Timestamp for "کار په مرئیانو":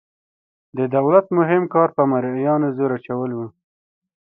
1.73-2.67